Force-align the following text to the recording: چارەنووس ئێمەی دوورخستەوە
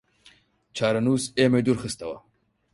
چارەنووس 0.77 1.23
ئێمەی 1.37 1.65
دوورخستەوە 1.65 2.17